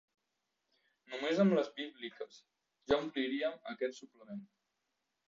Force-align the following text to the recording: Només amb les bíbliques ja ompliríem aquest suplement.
Només 1.11 1.41
amb 1.43 1.53
les 1.57 1.69
bíbliques 1.75 2.39
ja 2.93 2.99
ompliríem 3.05 3.61
aquest 3.75 4.01
suplement. 4.03 4.41